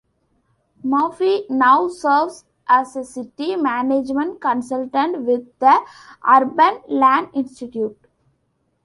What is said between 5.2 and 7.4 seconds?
with the Urban Land